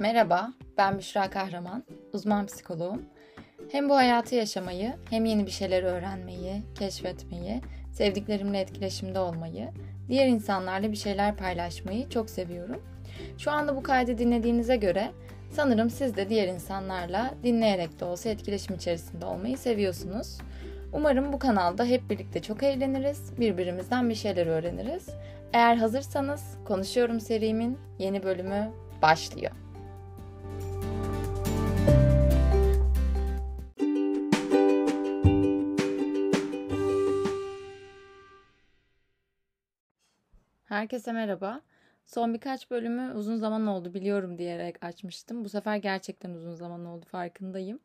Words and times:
Merhaba, 0.00 0.52
ben 0.78 0.98
Büşra 0.98 1.30
Kahraman, 1.30 1.84
uzman 2.12 2.46
psikoloğum. 2.46 3.02
Hem 3.72 3.88
bu 3.88 3.96
hayatı 3.96 4.34
yaşamayı, 4.34 4.92
hem 5.10 5.24
yeni 5.24 5.46
bir 5.46 5.50
şeyler 5.50 5.82
öğrenmeyi, 5.82 6.62
keşfetmeyi, 6.78 7.60
sevdiklerimle 7.92 8.60
etkileşimde 8.60 9.18
olmayı, 9.18 9.68
diğer 10.08 10.26
insanlarla 10.26 10.92
bir 10.92 10.96
şeyler 10.96 11.36
paylaşmayı 11.36 12.08
çok 12.08 12.30
seviyorum. 12.30 12.82
Şu 13.38 13.50
anda 13.50 13.76
bu 13.76 13.82
kaydı 13.82 14.18
dinlediğinize 14.18 14.76
göre 14.76 15.10
sanırım 15.50 15.90
siz 15.90 16.16
de 16.16 16.28
diğer 16.28 16.48
insanlarla 16.48 17.34
dinleyerek 17.42 18.00
de 18.00 18.04
olsa 18.04 18.28
etkileşim 18.28 18.76
içerisinde 18.76 19.26
olmayı 19.26 19.58
seviyorsunuz. 19.58 20.38
Umarım 20.92 21.32
bu 21.32 21.38
kanalda 21.38 21.84
hep 21.84 22.10
birlikte 22.10 22.42
çok 22.42 22.62
eğleniriz, 22.62 23.40
birbirimizden 23.40 24.08
bir 24.08 24.14
şeyler 24.14 24.46
öğreniriz. 24.46 25.08
Eğer 25.52 25.76
hazırsanız 25.76 26.58
Konuşuyorum 26.64 27.20
serimin 27.20 27.78
yeni 27.98 28.22
bölümü 28.22 28.70
başlıyor. 29.02 29.52
Herkese 40.80 41.12
merhaba. 41.12 41.60
Son 42.06 42.34
birkaç 42.34 42.70
bölümü 42.70 43.12
uzun 43.14 43.36
zaman 43.36 43.66
oldu 43.66 43.94
biliyorum 43.94 44.38
diyerek 44.38 44.84
açmıştım. 44.84 45.44
Bu 45.44 45.48
sefer 45.48 45.76
gerçekten 45.76 46.30
uzun 46.30 46.54
zaman 46.54 46.84
oldu 46.84 47.06
farkındayım. 47.06 47.80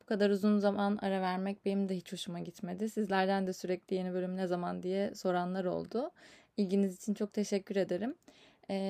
Bu 0.00 0.04
kadar 0.04 0.30
uzun 0.30 0.58
zaman 0.58 0.98
ara 1.02 1.20
vermek 1.20 1.64
benim 1.64 1.88
de 1.88 1.96
hiç 1.96 2.12
hoşuma 2.12 2.40
gitmedi. 2.40 2.88
Sizlerden 2.90 3.46
de 3.46 3.52
sürekli 3.52 3.96
yeni 3.96 4.12
bölüm 4.12 4.36
ne 4.36 4.46
zaman 4.46 4.82
diye 4.82 5.14
soranlar 5.14 5.64
oldu. 5.64 6.10
İlginiz 6.56 6.96
için 6.96 7.14
çok 7.14 7.32
teşekkür 7.32 7.76
ederim. 7.76 8.14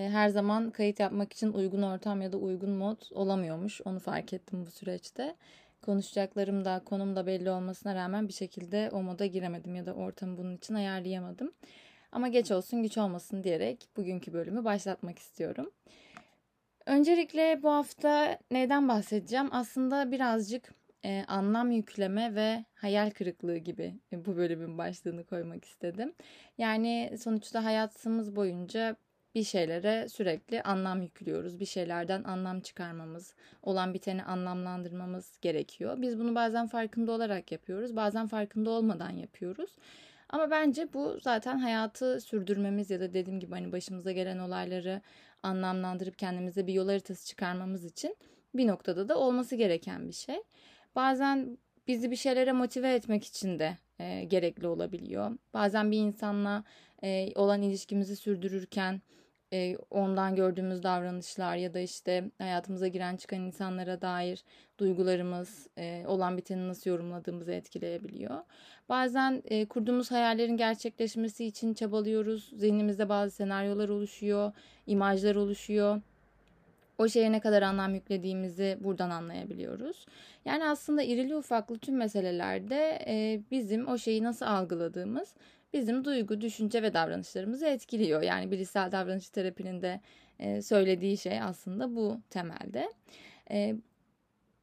Her 0.09 0.29
zaman 0.29 0.71
kayıt 0.71 1.01
yapmak 1.01 1.33
için 1.33 1.53
uygun 1.53 1.83
ortam 1.83 2.23
ya 2.23 2.33
da 2.33 2.37
uygun 2.37 2.71
mod 2.71 3.01
olamıyormuş. 3.11 3.81
Onu 3.85 3.99
fark 3.99 4.33
ettim 4.33 4.67
bu 4.67 4.71
süreçte. 4.71 5.37
Konuşacaklarım 5.83 6.65
da 6.65 6.83
konum 6.85 7.17
da 7.17 7.27
belli 7.27 7.51
olmasına 7.51 7.95
rağmen 7.95 8.29
bir 8.29 8.33
şekilde 8.33 8.91
o 8.93 9.03
moda 9.03 9.27
giremedim 9.27 9.75
ya 9.75 9.87
da 9.87 9.93
ortamı 9.93 10.37
bunun 10.37 10.57
için 10.57 10.75
ayarlayamadım. 10.75 11.53
Ama 12.13 12.29
geç 12.29 12.51
olsun 12.51 12.83
güç 12.83 12.99
olmasın 12.99 13.45
diyerek 13.45 13.89
bugünkü 13.97 14.33
bölümü 14.33 14.65
başlatmak 14.65 15.19
istiyorum. 15.19 15.71
Öncelikle 16.87 17.63
bu 17.63 17.71
hafta 17.71 18.39
neyden 18.51 18.89
bahsedeceğim? 18.89 19.49
Aslında 19.51 20.11
birazcık 20.13 20.75
e, 21.05 21.25
anlam 21.29 21.71
yükleme 21.71 22.35
ve 22.35 22.65
hayal 22.75 23.11
kırıklığı 23.11 23.57
gibi 23.57 23.95
bu 24.13 24.37
bölümün 24.37 24.79
başlığını 24.79 25.25
koymak 25.25 25.65
istedim. 25.65 26.15
Yani 26.59 27.17
sonuçta 27.19 27.65
hayatımız 27.65 28.37
boyunca 28.37 28.97
bir 29.35 29.45
şeylere 29.45 30.09
sürekli 30.09 30.63
anlam 30.63 31.03
yüklüyoruz. 31.03 31.61
Bir 31.61 31.67
şeylerden 31.67 32.25
anlam 32.25 32.61
çıkarmamız, 32.61 33.35
olan 33.63 33.95
biteni 33.95 34.25
anlamlandırmamız 34.25 35.39
gerekiyor. 35.41 36.03
Biz 36.03 36.19
bunu 36.19 36.35
bazen 36.35 36.67
farkında 36.67 37.13
olarak 37.13 37.53
yapıyoruz, 37.53 37.97
bazen 37.97 38.27
farkında 38.27 38.71
olmadan 38.71 39.11
yapıyoruz. 39.11 39.71
Ama 40.31 40.51
bence 40.51 40.93
bu 40.93 41.19
zaten 41.23 41.59
hayatı 41.59 42.21
sürdürmemiz 42.21 42.91
ya 42.91 43.01
da 43.01 43.15
dediğim 43.15 43.41
gibi 43.41 43.53
hani 43.53 43.73
başımıza 43.73 44.13
gelen 44.13 44.39
olayları 44.39 45.03
anlamlandırıp 45.43 46.19
kendimize 46.19 46.67
bir 46.67 46.73
yol 46.73 46.89
haritası 46.89 47.27
çıkarmamız 47.27 47.85
için 47.85 48.17
bir 48.55 48.67
noktada 48.67 49.09
da 49.09 49.19
olması 49.19 49.57
gereken 49.57 50.09
bir 50.09 50.13
şey. 50.13 50.43
Bazen 50.97 51.59
bizi 51.87 52.11
bir 52.11 52.17
şeylere 52.17 52.53
motive 52.53 52.95
etmek 52.95 53.25
için 53.25 53.59
de 53.59 53.79
e, 54.01 54.25
gerekli 54.25 54.67
olabiliyor. 54.67 55.31
Bazen 55.55 55.91
bir 55.91 55.99
insanla 55.99 56.65
e, 57.03 57.33
olan 57.35 57.63
ilişkimizi 57.63 58.17
sürdürürken 58.17 59.01
e, 59.53 59.77
ondan 59.91 60.37
gördüğümüz 60.37 60.83
davranışlar 60.83 61.57
ya 61.57 61.75
da 61.75 61.79
işte 61.79 62.31
hayatımıza 62.39 62.89
giren 62.89 63.17
çıkan 63.17 63.41
insanlara 63.41 64.01
dair 64.01 64.45
duygularımız 64.79 65.67
e, 65.79 66.05
olan 66.07 66.37
biteni 66.37 66.69
nasıl 66.69 66.91
yorumladığımızı 66.91 67.53
etkileyebiliyor. 67.53 68.37
Bazen 68.89 69.43
e, 69.45 69.67
kurduğumuz 69.67 70.11
hayallerin 70.11 70.57
gerçekleşmesi 70.57 71.45
için 71.45 71.75
çabalıyoruz. 71.75 72.53
Zihnimizde 72.57 73.09
bazı 73.09 73.31
senaryolar 73.37 73.89
oluşuyor, 73.89 74.53
imajlar 74.87 75.35
oluşuyor. 75.35 76.01
O 76.99 77.09
şeye 77.09 77.33
ne 77.33 77.41
kadar 77.41 77.63
anlam 77.63 77.95
yüklediğimizi 77.95 78.79
buradan 78.81 79.11
anlayabiliyoruz. 79.11 80.07
Yani 80.45 80.65
aslında 80.65 81.03
irili 81.03 81.37
ufaklı 81.37 81.79
tüm 81.79 81.97
meselelerde 81.97 82.99
e, 83.07 83.41
bizim 83.51 83.89
o 83.89 83.99
şeyi 83.99 84.23
nasıl 84.23 84.47
algıladığımız 84.47 85.35
bizim 85.73 86.05
duygu, 86.05 86.41
düşünce 86.41 86.83
ve 86.83 86.95
davranışlarımızı 86.95 87.67
etkiliyor. 87.67 88.23
Yani 88.23 88.51
bilişsel 88.51 88.93
davranış 88.93 89.29
terapinin 89.29 89.83
de 89.83 90.01
e, 90.39 90.63
söylediği 90.63 91.19
şey 91.19 91.41
aslında 91.43 91.97
bu 91.97 92.21
temelde. 92.31 92.93
E, 93.51 93.77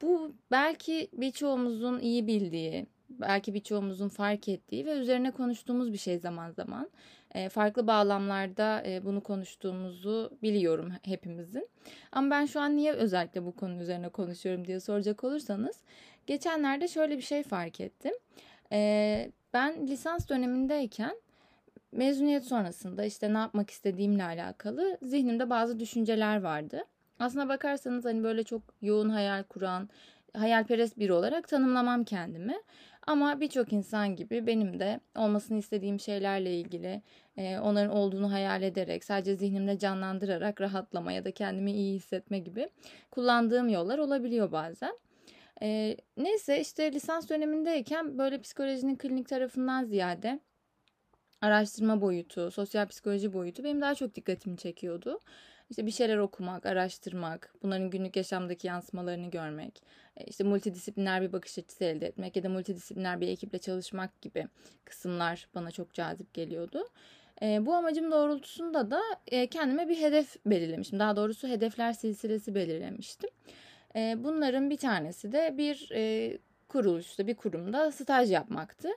bu 0.01 0.35
belki 0.51 1.07
birçoğumuzun 1.13 1.99
iyi 1.99 2.27
bildiği, 2.27 2.85
belki 3.09 3.53
birçoğumuzun 3.53 4.09
fark 4.09 4.49
ettiği 4.49 4.85
ve 4.85 4.91
üzerine 4.91 5.31
konuştuğumuz 5.31 5.93
bir 5.93 5.97
şey 5.97 6.17
zaman 6.19 6.51
zaman. 6.51 6.89
E, 7.35 7.49
farklı 7.49 7.87
bağlamlarda 7.87 8.83
bunu 9.05 9.21
konuştuğumuzu 9.21 10.37
biliyorum 10.43 10.93
hepimizin. 11.03 11.67
Ama 12.11 12.29
ben 12.29 12.45
şu 12.45 12.59
an 12.59 12.77
niye 12.77 12.93
özellikle 12.93 13.45
bu 13.45 13.55
konu 13.55 13.81
üzerine 13.81 14.09
konuşuyorum 14.09 14.67
diye 14.67 14.79
soracak 14.79 15.23
olursanız, 15.23 15.79
geçenlerde 16.27 16.87
şöyle 16.87 17.17
bir 17.17 17.23
şey 17.23 17.43
fark 17.43 17.81
ettim. 17.81 18.13
Ben 19.55 19.87
lisans 19.87 20.29
dönemindeyken 20.29 21.15
mezuniyet 21.91 22.45
sonrasında 22.45 23.05
işte 23.05 23.33
ne 23.33 23.37
yapmak 23.37 23.69
istediğimle 23.69 24.23
alakalı 24.23 24.97
zihnimde 25.01 25.49
bazı 25.49 25.79
düşünceler 25.79 26.41
vardı. 26.41 26.83
Aslına 27.19 27.49
bakarsanız 27.49 28.05
hani 28.05 28.23
böyle 28.23 28.43
çok 28.43 28.61
yoğun 28.81 29.09
hayal 29.09 29.43
kuran, 29.43 29.89
hayalperest 30.33 30.99
biri 30.99 31.13
olarak 31.13 31.47
tanımlamam 31.47 32.03
kendimi. 32.03 32.55
Ama 33.07 33.41
birçok 33.41 33.73
insan 33.73 34.15
gibi 34.15 34.47
benim 34.47 34.79
de 34.79 34.99
olmasını 35.17 35.57
istediğim 35.57 35.99
şeylerle 35.99 36.59
ilgili 36.59 37.01
e, 37.37 37.59
onların 37.59 37.91
olduğunu 37.91 38.31
hayal 38.31 38.61
ederek 38.61 39.03
sadece 39.03 39.35
zihnimde 39.35 39.79
canlandırarak 39.79 40.61
rahatlama 40.61 41.11
ya 41.11 41.25
da 41.25 41.31
kendimi 41.31 41.71
iyi 41.71 41.95
hissetme 41.95 42.39
gibi 42.39 42.69
kullandığım 43.11 43.69
yollar 43.69 43.97
olabiliyor 43.97 44.51
bazen. 44.51 44.97
E, 45.61 45.97
neyse 46.17 46.61
işte 46.61 46.91
lisans 46.91 47.29
dönemindeyken 47.29 48.17
böyle 48.17 48.41
psikolojinin 48.41 48.95
klinik 48.95 49.29
tarafından 49.29 49.85
ziyade 49.85 50.39
araştırma 51.41 52.01
boyutu, 52.01 52.51
sosyal 52.51 52.87
psikoloji 52.87 53.33
boyutu 53.33 53.63
benim 53.63 53.81
daha 53.81 53.95
çok 53.95 54.15
dikkatimi 54.15 54.57
çekiyordu. 54.57 55.19
İşte 55.69 55.85
bir 55.85 55.91
şeyler 55.91 56.17
okumak, 56.17 56.65
araştırmak, 56.65 57.55
bunların 57.63 57.89
günlük 57.89 58.15
yaşamdaki 58.15 58.67
yansımalarını 58.67 59.29
görmek, 59.29 59.83
işte 60.25 60.43
multidisipliner 60.43 61.21
bir 61.21 61.33
bakış 61.33 61.57
açısı 61.57 61.83
elde 61.83 62.07
etmek 62.07 62.35
ya 62.35 62.43
da 62.43 62.49
multidisipliner 62.49 63.21
bir 63.21 63.27
ekiple 63.27 63.59
çalışmak 63.59 64.21
gibi 64.21 64.47
kısımlar 64.85 65.47
bana 65.55 65.71
çok 65.71 65.93
cazip 65.93 66.33
geliyordu. 66.33 66.87
E, 67.41 67.65
bu 67.65 67.73
amacım 67.73 68.11
doğrultusunda 68.11 68.91
da 68.91 69.01
e, 69.27 69.47
kendime 69.47 69.89
bir 69.89 70.01
hedef 70.01 70.35
belirlemiştim. 70.45 70.99
Daha 70.99 71.15
doğrusu 71.15 71.47
hedefler 71.47 71.93
silsilesi 71.93 72.55
belirlemiştim. 72.55 73.29
Bunların 73.95 74.69
bir 74.69 74.77
tanesi 74.77 75.31
de 75.31 75.57
bir 75.57 75.89
kuruluşta, 76.69 77.27
bir 77.27 77.35
kurumda 77.35 77.91
staj 77.91 78.31
yapmaktı. 78.31 78.89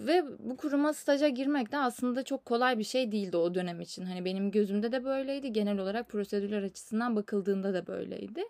Ve 0.00 0.24
bu 0.38 0.56
kuruma 0.56 0.92
staja 0.92 1.28
girmek 1.28 1.72
de 1.72 1.78
aslında 1.78 2.22
çok 2.22 2.44
kolay 2.44 2.78
bir 2.78 2.84
şey 2.84 3.12
değildi 3.12 3.36
o 3.36 3.54
dönem 3.54 3.80
için. 3.80 4.04
Hani 4.04 4.24
benim 4.24 4.50
gözümde 4.50 4.92
de 4.92 5.04
böyleydi. 5.04 5.52
Genel 5.52 5.78
olarak 5.78 6.08
prosedürler 6.08 6.62
açısından 6.62 7.16
bakıldığında 7.16 7.74
da 7.74 7.86
böyleydi. 7.86 8.42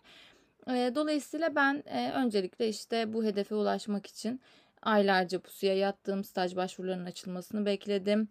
Dolayısıyla 0.69 1.55
ben 1.55 1.89
öncelikle 2.15 2.69
işte 2.69 3.13
bu 3.13 3.25
hedefe 3.25 3.55
ulaşmak 3.55 4.07
için 4.07 4.41
aylarca 4.83 5.39
pusuya 5.39 5.77
yattım. 5.77 6.25
Staj 6.25 6.57
başvurularının 6.57 7.07
açılmasını 7.07 7.67
bekledim. 7.67 8.29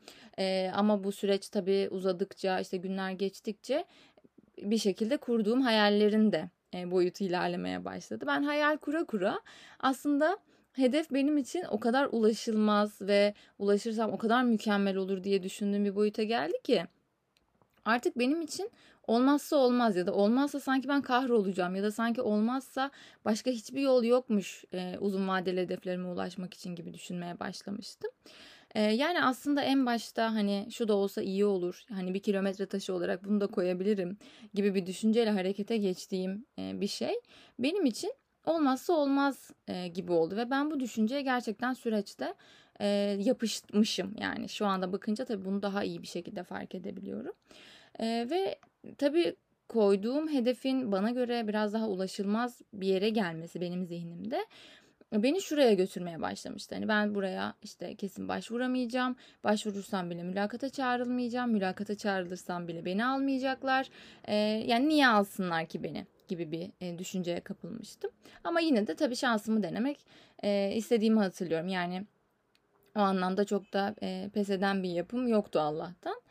Ama 0.73 1.03
bu 1.03 1.11
süreç 1.11 1.49
tabii 1.49 1.87
uzadıkça 1.91 2.59
işte 2.59 2.77
günler 2.77 3.11
geçtikçe 3.11 3.85
bir 4.57 4.77
şekilde 4.77 5.17
kurduğum 5.17 5.61
hayallerin 5.61 6.31
de 6.31 6.49
e, 6.73 6.91
boyutu 6.91 7.23
ilerlemeye 7.23 7.85
başladı. 7.85 8.23
Ben 8.27 8.43
hayal 8.43 8.77
kura 8.77 9.05
kura 9.05 9.41
aslında 9.79 10.37
hedef 10.73 11.11
benim 11.11 11.37
için 11.37 11.63
o 11.69 11.79
kadar 11.79 12.09
ulaşılmaz 12.11 13.01
ve 13.01 13.33
ulaşırsam 13.59 14.11
o 14.11 14.17
kadar 14.17 14.43
mükemmel 14.43 14.95
olur 14.95 15.23
diye 15.23 15.43
düşündüğüm 15.43 15.85
bir 15.85 15.95
boyuta 15.95 16.23
geldi 16.23 16.61
ki 16.63 16.85
artık 17.85 18.19
benim 18.19 18.41
için 18.41 18.71
olmazsa 19.07 19.55
olmaz 19.55 19.95
ya 19.95 20.07
da 20.07 20.13
olmazsa 20.13 20.59
sanki 20.59 20.87
ben 20.87 21.01
kahrolacağım 21.01 21.75
ya 21.75 21.83
da 21.83 21.91
sanki 21.91 22.21
olmazsa 22.21 22.91
başka 23.25 23.51
hiçbir 23.51 23.81
yol 23.81 24.03
yokmuş 24.03 24.63
e, 24.73 24.97
uzun 24.99 25.27
vadeli 25.27 25.61
hedeflerime 25.61 26.07
ulaşmak 26.07 26.53
için 26.53 26.75
gibi 26.75 26.93
düşünmeye 26.93 27.39
başlamıştım. 27.39 28.11
E, 28.75 28.81
yani 28.81 29.23
aslında 29.23 29.61
en 29.61 29.85
başta 29.85 30.33
hani 30.33 30.67
şu 30.71 30.87
da 30.87 30.95
olsa 30.95 31.21
iyi 31.21 31.45
olur 31.45 31.85
hani 31.89 32.13
bir 32.13 32.19
kilometre 32.19 32.65
taşı 32.65 32.93
olarak 32.93 33.25
bunu 33.25 33.41
da 33.41 33.47
koyabilirim 33.47 34.17
gibi 34.53 34.75
bir 34.75 34.85
düşünceyle 34.85 35.31
harekete 35.31 35.77
geçtiğim 35.77 36.45
e, 36.59 36.81
bir 36.81 36.87
şey 36.87 37.13
benim 37.59 37.85
için 37.85 38.13
olmazsa 38.45 38.93
olmaz 38.93 39.51
e, 39.67 39.87
gibi 39.87 40.11
oldu. 40.11 40.35
Ve 40.35 40.49
ben 40.49 40.71
bu 40.71 40.79
düşünceye 40.79 41.21
gerçekten 41.21 41.73
süreçte 41.73 42.33
e, 42.79 42.87
yapışmışım. 43.19 44.15
Yani 44.21 44.49
şu 44.49 44.65
anda 44.65 44.93
bakınca 44.93 45.25
tabii 45.25 45.45
bunu 45.45 45.61
daha 45.61 45.83
iyi 45.83 46.01
bir 46.01 46.07
şekilde 46.07 46.43
fark 46.43 46.75
edebiliyorum. 46.75 47.33
Ve 48.01 48.59
tabii 48.97 49.35
koyduğum 49.67 50.29
hedefin 50.29 50.91
bana 50.91 51.11
göre 51.11 51.47
biraz 51.47 51.73
daha 51.73 51.87
ulaşılmaz 51.87 52.61
bir 52.73 52.87
yere 52.87 53.09
gelmesi 53.09 53.61
benim 53.61 53.85
zihnimde 53.85 54.45
beni 55.23 55.41
şuraya 55.41 55.73
götürmeye 55.73 56.21
başlamıştı. 56.21 56.75
Hani 56.75 56.87
ben 56.87 57.15
buraya 57.15 57.53
işte 57.63 57.95
kesin 57.95 58.27
başvuramayacağım. 58.27 59.15
Başvurursam 59.43 60.09
bile 60.09 60.23
mülakata 60.23 60.69
çağrılmayacağım. 60.69 61.51
Mülakata 61.51 61.95
çağrılırsam 61.95 62.67
bile 62.67 62.85
beni 62.85 63.05
almayacaklar. 63.05 63.89
Ee, 64.27 64.35
yani 64.67 64.89
niye 64.89 65.07
alsınlar 65.07 65.65
ki 65.65 65.83
beni 65.83 66.05
gibi 66.27 66.51
bir 66.51 66.71
e, 66.81 66.99
düşünceye 66.99 67.39
kapılmıştım. 67.39 68.11
Ama 68.43 68.59
yine 68.59 68.87
de 68.87 68.95
tabii 68.95 69.15
şansımı 69.15 69.63
denemek 69.63 70.05
e, 70.43 70.71
istediğimi 70.75 71.19
hatırlıyorum. 71.19 71.67
Yani 71.67 72.05
o 72.95 72.99
anlamda 72.99 73.45
çok 73.45 73.73
da 73.73 73.95
e, 74.03 74.29
pes 74.33 74.49
eden 74.49 74.83
bir 74.83 74.89
yapım 74.89 75.27
yoktu 75.27 75.59
Allah'tan. 75.59 76.21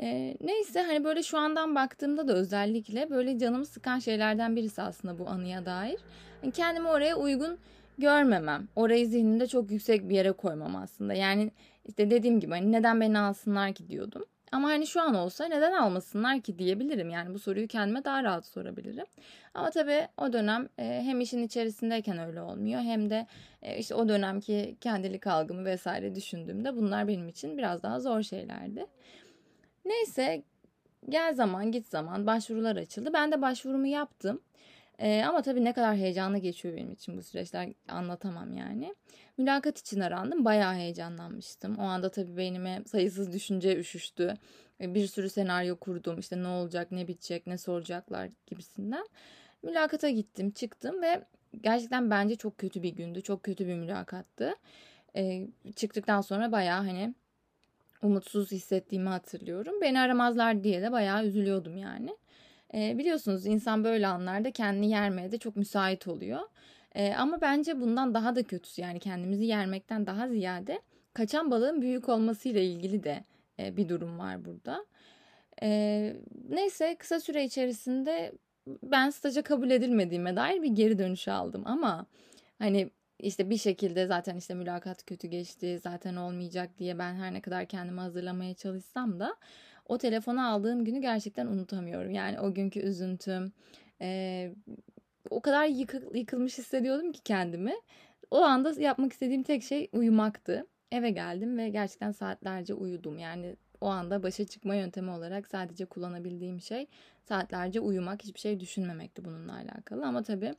E, 0.00 0.36
neyse 0.40 0.82
hani 0.82 1.04
böyle 1.04 1.22
şu 1.22 1.38
andan 1.38 1.74
baktığımda 1.74 2.28
da 2.28 2.32
özellikle 2.32 3.10
böyle 3.10 3.38
canımı 3.38 3.66
sıkan 3.66 3.98
şeylerden 3.98 4.56
birisi 4.56 4.82
aslında 4.82 5.18
bu 5.18 5.28
anıya 5.28 5.66
dair. 5.66 6.00
Yani 6.42 6.52
kendimi 6.52 6.88
oraya 6.88 7.16
uygun 7.16 7.58
görmemem. 7.98 8.68
Orayı 8.76 9.06
zihnimde 9.06 9.46
çok 9.46 9.70
yüksek 9.70 10.08
bir 10.08 10.14
yere 10.14 10.32
koymam 10.32 10.76
aslında. 10.76 11.14
Yani 11.14 11.50
işte 11.84 12.10
dediğim 12.10 12.40
gibi 12.40 12.52
hani 12.52 12.72
neden 12.72 13.00
beni 13.00 13.18
alsınlar 13.18 13.72
ki 13.72 13.88
diyordum. 13.88 14.24
Ama 14.52 14.68
hani 14.68 14.86
şu 14.86 15.02
an 15.02 15.14
olsa 15.14 15.44
neden 15.44 15.72
almasınlar 15.72 16.40
ki 16.40 16.58
diyebilirim. 16.58 17.10
Yani 17.10 17.34
bu 17.34 17.38
soruyu 17.38 17.68
kendime 17.68 18.04
daha 18.04 18.22
rahat 18.22 18.46
sorabilirim. 18.46 19.04
Ama 19.54 19.70
tabii 19.70 20.08
o 20.18 20.32
dönem 20.32 20.68
e, 20.78 20.84
hem 20.84 21.20
işin 21.20 21.42
içerisindeyken 21.42 22.18
öyle 22.18 22.40
olmuyor 22.40 22.80
hem 22.80 23.10
de 23.10 23.26
e, 23.62 23.78
işte 23.78 23.94
o 23.94 24.08
dönemki 24.08 24.76
kendilik 24.80 25.26
algımı 25.26 25.64
vesaire 25.64 26.14
düşündüğümde 26.14 26.76
bunlar 26.76 27.08
benim 27.08 27.28
için 27.28 27.58
biraz 27.58 27.82
daha 27.82 28.00
zor 28.00 28.22
şeylerdi. 28.22 28.86
Neyse 29.84 30.42
gel 31.08 31.34
zaman 31.34 31.72
git 31.72 31.86
zaman 31.86 32.26
başvurular 32.26 32.76
açıldı. 32.76 33.10
Ben 33.12 33.32
de 33.32 33.42
başvurumu 33.42 33.86
yaptım. 33.86 34.40
Ee, 34.98 35.22
ama 35.24 35.42
tabii 35.42 35.64
ne 35.64 35.72
kadar 35.72 35.96
heyecanlı 35.96 36.38
geçiyor 36.38 36.76
benim 36.76 36.92
için 36.92 37.16
bu 37.16 37.22
süreçler 37.22 37.72
anlatamam 37.88 38.52
yani. 38.52 38.94
Mülakat 39.38 39.78
için 39.78 40.00
arandım. 40.00 40.44
Bayağı 40.44 40.74
heyecanlanmıştım. 40.74 41.76
O 41.78 41.82
anda 41.82 42.10
tabii 42.10 42.36
beynime 42.36 42.82
sayısız 42.86 43.32
düşünce 43.32 43.78
üşüştü. 43.78 44.34
Ee, 44.80 44.94
bir 44.94 45.06
sürü 45.06 45.30
senaryo 45.30 45.76
kurdum. 45.76 46.18
İşte 46.18 46.42
ne 46.42 46.48
olacak, 46.48 46.92
ne 46.92 47.08
bitecek, 47.08 47.46
ne 47.46 47.58
soracaklar 47.58 48.30
gibisinden. 48.46 49.06
Mülakata 49.62 50.08
gittim, 50.10 50.50
çıktım 50.50 51.02
ve 51.02 51.24
gerçekten 51.60 52.10
bence 52.10 52.36
çok 52.36 52.58
kötü 52.58 52.82
bir 52.82 52.96
gündü. 52.96 53.22
Çok 53.22 53.42
kötü 53.42 53.66
bir 53.66 53.74
mülakattı. 53.74 54.54
Ee, 55.16 55.46
çıktıktan 55.76 56.20
sonra 56.20 56.52
bayağı 56.52 56.84
hani 56.84 57.14
umutsuz 58.02 58.52
hissettiğimi 58.52 59.08
hatırlıyorum. 59.08 59.80
Beni 59.80 60.00
aramazlar 60.00 60.64
diye 60.64 60.82
de 60.82 60.92
bayağı 60.92 61.24
üzülüyordum 61.26 61.76
yani. 61.76 62.16
E, 62.74 62.98
biliyorsunuz 62.98 63.46
insan 63.46 63.84
böyle 63.84 64.06
anlarda 64.06 64.50
kendini 64.50 64.90
yermeye 64.90 65.32
de 65.32 65.38
çok 65.38 65.56
müsait 65.56 66.08
oluyor. 66.08 66.40
E, 66.94 67.14
ama 67.14 67.40
bence 67.40 67.80
bundan 67.80 68.14
daha 68.14 68.36
da 68.36 68.42
kötüsü 68.42 68.82
yani 68.82 68.98
kendimizi 69.00 69.44
yermekten 69.44 70.06
daha 70.06 70.28
ziyade 70.28 70.80
kaçan 71.14 71.50
balığın 71.50 71.82
büyük 71.82 72.08
olmasıyla 72.08 72.60
ilgili 72.60 73.04
de 73.04 73.24
e, 73.58 73.76
bir 73.76 73.88
durum 73.88 74.18
var 74.18 74.44
burada. 74.44 74.86
E, 75.62 76.16
neyse 76.48 76.96
kısa 76.98 77.20
süre 77.20 77.44
içerisinde 77.44 78.32
ben 78.82 79.10
staja 79.10 79.42
kabul 79.42 79.70
edilmediğime 79.70 80.36
dair 80.36 80.62
bir 80.62 80.70
geri 80.70 80.98
dönüş 80.98 81.28
aldım 81.28 81.62
ama 81.66 82.06
hani 82.58 82.90
işte 83.18 83.50
bir 83.50 83.56
şekilde 83.56 84.06
zaten 84.06 84.36
işte 84.36 84.54
mülakat 84.54 85.06
kötü 85.06 85.28
geçti 85.28 85.78
zaten 85.82 86.16
olmayacak 86.16 86.78
diye 86.78 86.98
ben 86.98 87.14
her 87.14 87.32
ne 87.32 87.40
kadar 87.40 87.66
kendimi 87.66 88.00
hazırlamaya 88.00 88.54
çalışsam 88.54 89.20
da 89.20 89.36
o 89.86 89.98
telefonu 89.98 90.48
aldığım 90.48 90.84
günü 90.84 91.00
gerçekten 91.00 91.46
unutamıyorum. 91.46 92.10
Yani 92.10 92.40
o 92.40 92.54
günkü 92.54 92.80
üzüntüm, 92.80 93.52
e, 94.00 94.52
o 95.30 95.40
kadar 95.40 95.66
yıkıl, 95.66 96.14
yıkılmış 96.14 96.58
hissediyordum 96.58 97.12
ki 97.12 97.20
kendimi. 97.24 97.74
O 98.30 98.40
anda 98.40 98.80
yapmak 98.80 99.12
istediğim 99.12 99.42
tek 99.42 99.62
şey 99.62 99.88
uyumaktı. 99.92 100.66
Eve 100.92 101.10
geldim 101.10 101.58
ve 101.58 101.68
gerçekten 101.68 102.12
saatlerce 102.12 102.74
uyudum. 102.74 103.18
Yani 103.18 103.56
o 103.80 103.86
anda 103.86 104.22
başa 104.22 104.46
çıkma 104.46 104.74
yöntemi 104.74 105.10
olarak 105.10 105.46
sadece 105.46 105.84
kullanabildiğim 105.84 106.60
şey 106.60 106.86
saatlerce 107.28 107.80
uyumak, 107.80 108.24
hiçbir 108.24 108.40
şey 108.40 108.60
düşünmemekti 108.60 109.24
bununla 109.24 109.54
alakalı. 109.54 110.06
Ama 110.06 110.22
tabii 110.22 110.54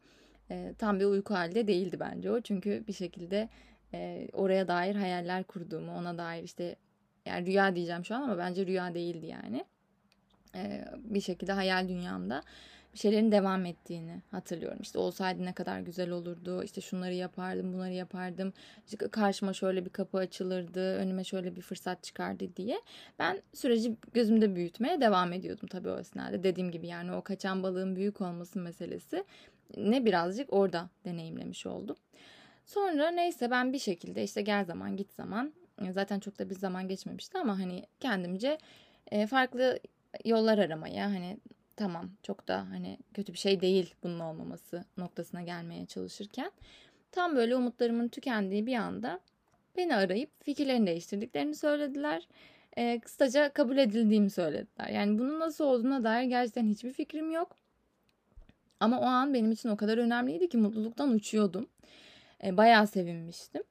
e, 0.51 0.73
tam 0.77 0.99
bir 0.99 1.05
uyku 1.05 1.33
halde 1.33 1.67
değildi 1.67 1.99
bence 1.99 2.31
o. 2.31 2.41
Çünkü 2.41 2.83
bir 2.87 2.93
şekilde 2.93 3.49
e, 3.93 4.27
oraya 4.33 4.67
dair 4.67 4.95
hayaller 4.95 5.43
kurduğumu, 5.43 5.97
ona 5.97 6.17
dair 6.17 6.43
işte 6.43 6.75
yani 7.25 7.45
rüya 7.45 7.75
diyeceğim 7.75 8.05
şu 8.05 8.15
an 8.15 8.21
ama 8.21 8.37
bence 8.37 8.65
rüya 8.65 8.93
değildi 8.93 9.25
yani. 9.25 9.65
Ee, 10.55 10.85
bir 10.97 11.21
şekilde 11.21 11.51
hayal 11.51 11.89
dünyamda 11.89 12.43
bir 12.95 12.99
şeylerin 12.99 13.31
devam 13.31 13.65
ettiğini 13.65 14.21
hatırlıyorum. 14.31 14.79
İşte 14.81 14.99
olsaydı 14.99 15.45
ne 15.45 15.53
kadar 15.53 15.79
güzel 15.79 16.11
olurdu. 16.11 16.63
İşte 16.63 16.81
şunları 16.81 17.13
yapardım, 17.13 17.73
bunları 17.73 17.93
yapardım. 17.93 18.53
İşte 18.85 19.07
karşıma 19.07 19.53
şöyle 19.53 19.85
bir 19.85 19.89
kapı 19.89 20.17
açılırdı, 20.17 20.95
önüme 20.95 21.23
şöyle 21.23 21.55
bir 21.55 21.61
fırsat 21.61 22.03
çıkardı 22.03 22.55
diye. 22.55 22.81
Ben 23.19 23.41
süreci 23.53 23.95
gözümde 24.13 24.55
büyütmeye 24.55 25.01
devam 25.01 25.33
ediyordum 25.33 25.67
tabii 25.67 25.89
o 25.89 25.99
esnada. 25.99 26.43
Dediğim 26.43 26.71
gibi 26.71 26.87
yani 26.87 27.11
o 27.13 27.21
kaçan 27.21 27.63
balığın 27.63 27.95
büyük 27.95 28.21
olması 28.21 28.59
meselesi 28.59 29.23
ne 29.77 30.05
birazcık 30.05 30.53
orada 30.53 30.89
deneyimlemiş 31.05 31.65
oldum. 31.65 31.95
Sonra 32.65 33.11
neyse 33.11 33.51
ben 33.51 33.73
bir 33.73 33.79
şekilde 33.79 34.23
işte 34.23 34.41
gel 34.41 34.65
zaman 34.65 34.97
git 34.97 35.13
zaman 35.13 35.53
Zaten 35.91 36.19
çok 36.19 36.39
da 36.39 36.49
bir 36.49 36.55
zaman 36.55 36.87
geçmemişti 36.87 37.37
ama 37.37 37.59
hani 37.59 37.85
kendimce 37.99 38.57
e, 39.11 39.27
farklı 39.27 39.79
yollar 40.25 40.57
aramaya 40.57 41.05
hani 41.05 41.37
tamam 41.75 42.11
çok 42.23 42.47
da 42.47 42.69
hani 42.69 42.97
kötü 43.13 43.33
bir 43.33 43.37
şey 43.37 43.61
değil 43.61 43.93
bunun 44.03 44.19
olmaması 44.19 44.85
noktasına 44.97 45.41
gelmeye 45.41 45.85
çalışırken 45.85 46.51
tam 47.11 47.35
böyle 47.35 47.55
umutlarımın 47.55 48.07
tükendiği 48.07 48.65
bir 48.65 48.75
anda 48.75 49.19
beni 49.77 49.95
arayıp 49.95 50.43
fikirlerini 50.43 50.87
değiştirdiklerini 50.87 51.55
söylediler. 51.55 52.27
E, 52.77 52.99
kısaca 52.99 53.49
kabul 53.49 53.77
edildiğimi 53.77 54.29
söylediler. 54.29 54.87
Yani 54.87 55.19
bunun 55.19 55.39
nasıl 55.39 55.65
olduğuna 55.65 56.03
dair 56.03 56.27
gerçekten 56.27 56.67
hiçbir 56.67 56.93
fikrim 56.93 57.31
yok. 57.31 57.55
Ama 58.79 58.99
o 58.99 59.03
an 59.03 59.33
benim 59.33 59.51
için 59.51 59.69
o 59.69 59.77
kadar 59.77 59.97
önemliydi 59.97 60.49
ki 60.49 60.57
mutluluktan 60.57 61.11
uçuyordum. 61.11 61.69
E, 62.43 62.57
bayağı 62.57 62.87
sevinmiştim. 62.87 63.63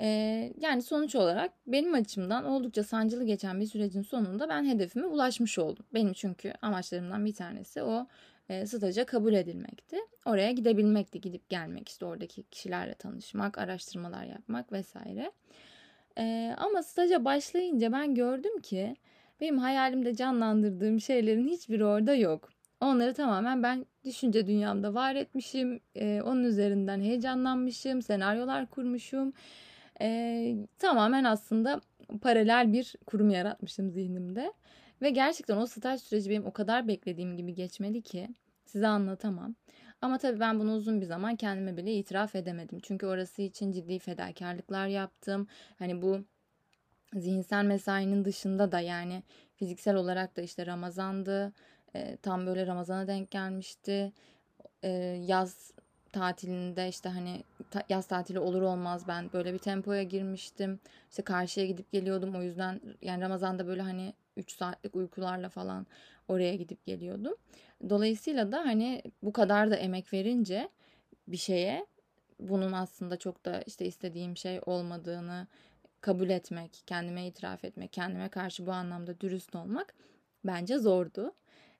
Ee, 0.00 0.52
yani 0.60 0.82
sonuç 0.82 1.14
olarak 1.14 1.52
benim 1.66 1.94
açımdan 1.94 2.44
oldukça 2.44 2.84
sancılı 2.84 3.24
geçen 3.24 3.60
bir 3.60 3.66
sürecin 3.66 4.02
sonunda 4.02 4.48
ben 4.48 4.64
hedefime 4.64 5.06
ulaşmış 5.06 5.58
oldum. 5.58 5.86
Benim 5.94 6.12
çünkü 6.12 6.52
amaçlarımdan 6.62 7.24
bir 7.24 7.34
tanesi 7.34 7.82
o 7.82 8.06
e, 8.48 8.66
staja 8.66 9.06
kabul 9.06 9.32
edilmekti. 9.32 9.96
Oraya 10.26 10.52
gidebilmekti, 10.52 11.20
gidip 11.20 11.48
gelmek, 11.48 11.88
işte 11.88 12.04
oradaki 12.04 12.42
kişilerle 12.42 12.94
tanışmak, 12.94 13.58
araştırmalar 13.58 14.24
yapmak 14.24 14.72
vesaire. 14.72 15.32
E, 16.18 16.54
ama 16.58 16.82
staja 16.82 17.24
başlayınca 17.24 17.92
ben 17.92 18.14
gördüm 18.14 18.60
ki 18.60 18.96
benim 19.40 19.58
hayalimde 19.58 20.16
canlandırdığım 20.16 21.00
şeylerin 21.00 21.48
hiçbiri 21.48 21.84
orada 21.84 22.14
yok. 22.14 22.50
Onları 22.80 23.14
tamamen 23.14 23.62
ben 23.62 23.86
düşünce 24.04 24.46
dünyamda 24.46 24.94
var 24.94 25.14
etmişim. 25.14 25.80
E, 25.96 26.22
onun 26.22 26.44
üzerinden 26.44 27.00
heyecanlanmışım, 27.00 28.02
senaryolar 28.02 28.66
kurmuşum. 28.66 29.32
E, 30.00 30.56
tamamen 30.78 31.24
aslında 31.24 31.80
paralel 32.22 32.72
bir 32.72 32.94
kurum 33.06 33.30
yaratmışım 33.30 33.90
zihnimde. 33.90 34.52
Ve 35.02 35.10
gerçekten 35.10 35.56
o 35.56 35.66
staj 35.66 36.00
süreci 36.00 36.30
benim 36.30 36.46
o 36.46 36.52
kadar 36.52 36.88
beklediğim 36.88 37.36
gibi 37.36 37.54
geçmedi 37.54 38.02
ki 38.02 38.28
size 38.64 38.86
anlatamam. 38.86 39.54
Ama 40.02 40.18
tabii 40.18 40.40
ben 40.40 40.60
bunu 40.60 40.74
uzun 40.74 41.00
bir 41.00 41.06
zaman 41.06 41.36
kendime 41.36 41.76
bile 41.76 41.94
itiraf 41.94 42.34
edemedim. 42.34 42.78
Çünkü 42.82 43.06
orası 43.06 43.42
için 43.42 43.72
ciddi 43.72 43.98
fedakarlıklar 43.98 44.86
yaptım. 44.86 45.46
Hani 45.78 46.02
bu 46.02 46.24
zihinsel 47.14 47.64
mesainin 47.64 48.24
dışında 48.24 48.72
da 48.72 48.80
yani 48.80 49.22
fiziksel 49.54 49.94
olarak 49.94 50.36
da 50.36 50.42
işte 50.42 50.66
Ramazan'dı. 50.66 51.52
E, 51.94 52.16
tam 52.16 52.46
böyle 52.46 52.66
Ramazan'a 52.66 53.06
denk 53.06 53.30
gelmişti. 53.30 54.12
E, 54.82 54.88
yaz 55.26 55.72
tatilinde 56.14 56.88
işte 56.88 57.08
hani 57.08 57.44
yaz 57.88 58.06
tatili 58.06 58.38
olur 58.38 58.62
olmaz 58.62 59.08
ben 59.08 59.32
böyle 59.32 59.52
bir 59.54 59.58
tempoya 59.58 60.02
girmiştim. 60.02 60.80
İşte 61.10 61.22
karşıya 61.22 61.66
gidip 61.66 61.92
geliyordum 61.92 62.34
o 62.34 62.42
yüzden 62.42 62.80
yani 63.02 63.22
Ramazan'da 63.22 63.66
böyle 63.66 63.82
hani 63.82 64.14
3 64.36 64.52
saatlik 64.52 64.96
uykularla 64.96 65.48
falan 65.48 65.86
oraya 66.28 66.54
gidip 66.54 66.86
geliyordum. 66.86 67.34
Dolayısıyla 67.90 68.52
da 68.52 68.58
hani 68.58 69.02
bu 69.22 69.32
kadar 69.32 69.70
da 69.70 69.76
emek 69.76 70.12
verince 70.12 70.68
bir 71.28 71.36
şeye 71.36 71.86
bunun 72.40 72.72
aslında 72.72 73.16
çok 73.16 73.44
da 73.44 73.62
işte 73.62 73.86
istediğim 73.86 74.36
şey 74.36 74.60
olmadığını 74.66 75.46
kabul 76.00 76.30
etmek, 76.30 76.82
kendime 76.86 77.26
itiraf 77.26 77.64
etmek, 77.64 77.92
kendime 77.92 78.28
karşı 78.28 78.66
bu 78.66 78.72
anlamda 78.72 79.20
dürüst 79.20 79.54
olmak 79.54 79.94
bence 80.44 80.78
zordu. 80.78 81.32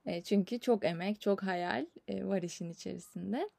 E, 0.06 0.22
çünkü 0.22 0.60
çok 0.60 0.84
emek, 0.84 1.20
çok 1.20 1.42
hayal 1.42 1.86
e, 2.08 2.26
var 2.26 2.42
işin 2.42 2.70
içerisinde. 2.70 3.50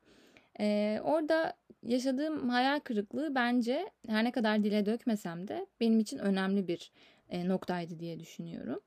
Ee, 0.59 0.99
orada 1.03 1.53
yaşadığım 1.83 2.49
hayal 2.49 2.79
kırıklığı 2.79 3.35
bence 3.35 3.89
her 4.07 4.23
ne 4.23 4.31
kadar 4.31 4.63
dile 4.63 4.85
dökmesem 4.85 5.47
de 5.47 5.65
benim 5.79 5.99
için 5.99 6.17
önemli 6.17 6.67
bir 6.67 6.91
e, 7.29 7.47
noktaydı 7.47 7.99
diye 7.99 8.19
düşünüyorum. 8.19 8.79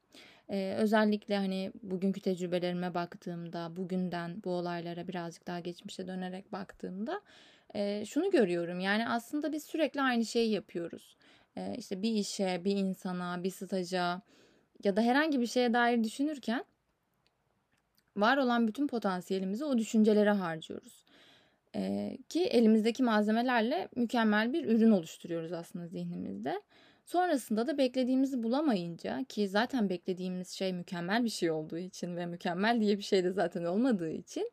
Ee, 0.50 0.74
özellikle 0.78 1.36
hani 1.36 1.72
bugünkü 1.82 2.20
tecrübelerime 2.20 2.94
baktığımda, 2.94 3.76
bugünden 3.76 4.42
bu 4.44 4.50
olaylara 4.50 5.08
birazcık 5.08 5.46
daha 5.46 5.60
geçmişe 5.60 6.06
dönerek 6.06 6.52
baktığımda 6.52 7.20
e, 7.74 8.04
şunu 8.04 8.30
görüyorum. 8.30 8.80
Yani 8.80 9.08
aslında 9.08 9.52
biz 9.52 9.64
sürekli 9.64 10.02
aynı 10.02 10.24
şeyi 10.24 10.50
yapıyoruz. 10.50 11.16
E, 11.56 11.74
işte 11.78 12.02
bir 12.02 12.10
işe, 12.12 12.64
bir 12.64 12.76
insana, 12.76 13.44
bir 13.44 13.50
staja 13.50 14.22
ya 14.84 14.96
da 14.96 15.00
herhangi 15.00 15.40
bir 15.40 15.46
şeye 15.46 15.72
dair 15.72 16.04
düşünürken 16.04 16.64
var 18.16 18.36
olan 18.36 18.68
bütün 18.68 18.86
potansiyelimizi 18.86 19.64
o 19.64 19.78
düşüncelere 19.78 20.30
harcıyoruz. 20.30 21.04
Ki 22.28 22.44
elimizdeki 22.44 23.02
malzemelerle 23.02 23.88
mükemmel 23.96 24.52
bir 24.52 24.64
ürün 24.64 24.90
oluşturuyoruz 24.90 25.52
aslında 25.52 25.86
zihnimizde. 25.86 26.62
Sonrasında 27.04 27.66
da 27.66 27.78
beklediğimizi 27.78 28.42
bulamayınca 28.42 29.24
ki 29.28 29.48
zaten 29.48 29.88
beklediğimiz 29.88 30.50
şey 30.50 30.72
mükemmel 30.72 31.24
bir 31.24 31.28
şey 31.28 31.50
olduğu 31.50 31.78
için 31.78 32.16
ve 32.16 32.26
mükemmel 32.26 32.80
diye 32.80 32.98
bir 32.98 33.02
şey 33.02 33.24
de 33.24 33.32
zaten 33.32 33.64
olmadığı 33.64 34.10
için 34.10 34.50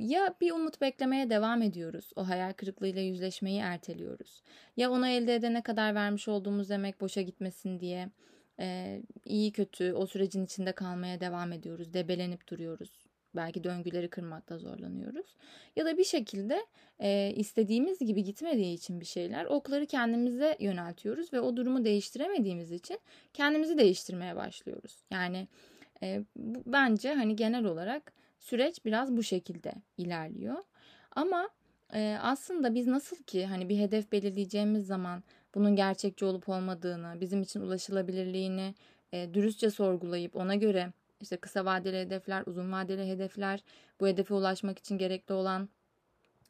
ya 0.00 0.34
bir 0.40 0.50
umut 0.50 0.80
beklemeye 0.80 1.30
devam 1.30 1.62
ediyoruz. 1.62 2.10
O 2.16 2.28
hayal 2.28 2.52
kırıklığıyla 2.52 3.02
yüzleşmeyi 3.02 3.60
erteliyoruz. 3.60 4.42
Ya 4.76 4.90
onu 4.90 5.08
elde 5.08 5.34
edene 5.34 5.62
kadar 5.62 5.94
vermiş 5.94 6.28
olduğumuz 6.28 6.70
emek 6.70 7.00
boşa 7.00 7.22
gitmesin 7.22 7.80
diye 7.80 8.08
iyi 9.24 9.52
kötü 9.52 9.92
o 9.92 10.06
sürecin 10.06 10.44
içinde 10.44 10.72
kalmaya 10.72 11.20
devam 11.20 11.52
ediyoruz. 11.52 11.94
Debelenip 11.94 12.48
duruyoruz. 12.48 13.07
Belki 13.38 13.64
döngüleri 13.64 14.08
kırmakta 14.08 14.58
zorlanıyoruz. 14.58 15.36
Ya 15.76 15.84
da 15.84 15.98
bir 15.98 16.04
şekilde 16.04 16.66
e, 17.00 17.32
istediğimiz 17.36 17.98
gibi 17.98 18.24
gitmediği 18.24 18.74
için 18.74 19.00
bir 19.00 19.06
şeyler 19.06 19.44
okları 19.44 19.86
kendimize 19.86 20.56
yöneltiyoruz 20.60 21.32
ve 21.32 21.40
o 21.40 21.56
durumu 21.56 21.84
değiştiremediğimiz 21.84 22.72
için 22.72 22.98
kendimizi 23.34 23.78
değiştirmeye 23.78 24.36
başlıyoruz. 24.36 24.96
Yani 25.10 25.48
e, 26.02 26.24
bu, 26.36 26.62
bence 26.66 27.14
hani 27.14 27.36
genel 27.36 27.64
olarak 27.64 28.12
süreç 28.38 28.84
biraz 28.84 29.16
bu 29.16 29.22
şekilde 29.22 29.72
ilerliyor. 29.96 30.56
Ama 31.10 31.48
e, 31.94 32.18
aslında 32.22 32.74
biz 32.74 32.86
nasıl 32.86 33.16
ki 33.16 33.46
hani 33.46 33.68
bir 33.68 33.78
hedef 33.78 34.12
belirleyeceğimiz 34.12 34.86
zaman 34.86 35.22
bunun 35.54 35.76
gerçekçi 35.76 36.24
olup 36.24 36.48
olmadığını, 36.48 37.20
bizim 37.20 37.42
için 37.42 37.60
ulaşılabilirliğini 37.60 38.74
e, 39.12 39.34
dürüstçe 39.34 39.70
sorgulayıp 39.70 40.36
ona 40.36 40.54
göre 40.54 40.92
işte 41.20 41.36
kısa 41.36 41.64
vadeli 41.64 42.00
hedefler, 42.00 42.42
uzun 42.46 42.72
vadeli 42.72 43.08
hedefler, 43.08 43.60
bu 44.00 44.06
hedefe 44.06 44.34
ulaşmak 44.34 44.78
için 44.78 44.98
gerekli 44.98 45.32
olan 45.32 45.68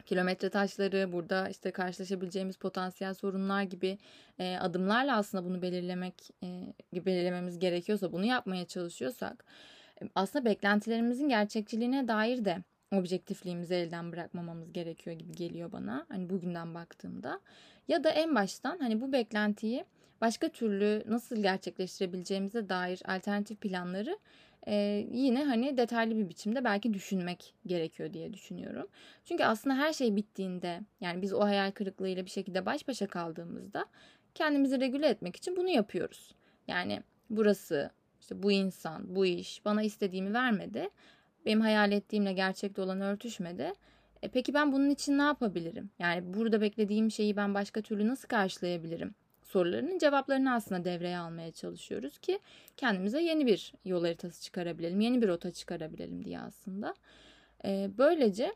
kilometre 0.07 0.51
taşları, 0.51 1.13
burada 1.13 1.49
işte 1.49 1.71
karşılaşabileceğimiz 1.71 2.57
potansiyel 2.57 3.15
sorunlar 3.15 3.63
gibi 3.63 3.99
e, 4.39 4.57
adımlarla 4.57 5.17
aslında 5.17 5.45
bunu 5.45 5.63
belirlemek 5.63 6.31
e, 6.43 6.75
belirlememiz 7.07 7.59
gerekiyorsa, 7.59 8.13
bunu 8.13 8.25
yapmaya 8.25 8.67
çalışıyorsak 8.67 9.45
aslında 10.15 10.45
beklentilerimizin 10.45 11.29
gerçekçiliğine 11.29 12.09
dair 12.09 12.45
de 12.45 12.59
objektifliğimizi 12.93 13.75
elden 13.75 14.13
bırakmamamız 14.13 14.73
gerekiyor 14.73 15.17
gibi 15.17 15.33
geliyor 15.33 15.73
bana. 15.73 16.07
Hani 16.09 16.31
bugünden 16.31 16.75
baktığımda. 16.75 17.41
Ya 17.89 18.05
da 18.05 18.11
en 18.11 18.35
baştan 18.35 18.79
hani 18.79 19.01
bu 19.01 19.13
beklentiyi 19.13 19.85
başka 20.21 20.49
türlü 20.49 21.03
nasıl 21.07 21.43
gerçekleştirebileceğimize 21.43 22.69
dair 22.69 23.03
alternatif 23.05 23.61
planları 23.61 24.19
e, 24.67 25.07
yine 25.13 25.45
hani 25.45 25.77
detaylı 25.77 26.17
bir 26.17 26.29
biçimde 26.29 26.65
belki 26.65 26.95
düşünmek 26.95 27.55
gerekiyor 27.67 28.13
diye 28.13 28.33
düşünüyorum. 28.33 28.87
Çünkü 29.25 29.45
aslında 29.45 29.77
her 29.77 29.93
şey 29.93 30.17
bittiğinde 30.17 30.81
yani 31.01 31.23
biz 31.23 31.33
o 31.33 31.41
hayal 31.41 31.71
kırıklığıyla 31.71 32.25
bir 32.25 32.31
şekilde 32.31 32.67
baş 32.67 32.89
başa 32.89 33.07
kaldığımızda 33.07 33.87
kendimizi 34.35 34.81
regüle 34.81 35.07
etmek 35.07 35.37
için 35.37 35.57
bunu 35.57 35.69
yapıyoruz. 35.69 36.35
Yani 36.69 37.03
burası 37.31 37.91
işte 38.21 38.43
bu 38.43 38.53
insan, 38.53 39.17
bu 39.17 39.27
iş 39.27 39.65
bana 39.65 39.83
istediğimi 39.83 40.35
vermedi. 40.35 40.89
Benim 41.47 41.61
hayal 41.61 41.93
ettiğimle 41.93 42.33
gerçekte 42.33 42.83
olan 42.83 43.01
örtüşmedi. 43.01 43.73
E 44.23 44.29
peki 44.29 44.55
ben 44.55 44.73
bunun 44.73 44.91
için 44.91 45.19
ne 45.19 45.23
yapabilirim? 45.23 45.91
Yani 45.99 46.35
burada 46.35 46.61
beklediğim 46.61 47.11
şeyi 47.11 47.37
ben 47.37 47.55
başka 47.55 47.83
türlü 47.83 48.09
nasıl 48.09 48.29
karşılayabilirim? 48.29 49.15
Sorularının 49.49 49.99
cevaplarını 49.99 50.55
aslında 50.55 50.85
devreye 50.85 51.19
almaya 51.19 51.53
çalışıyoruz 51.53 52.19
ki 52.19 52.39
kendimize 52.77 53.23
yeni 53.23 53.47
bir 53.47 53.73
yol 53.85 54.05
haritası 54.05 54.43
çıkarabilelim, 54.43 55.01
yeni 55.01 55.23
bir 55.23 55.29
rota 55.29 55.51
çıkarabilelim 55.51 56.25
diye 56.25 56.41
aslında. 56.41 56.95
E, 57.65 57.91
böylece 57.99 58.55